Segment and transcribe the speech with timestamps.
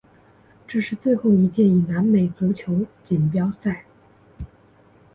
[0.65, 3.85] 这是最后一届以南美足球锦标赛。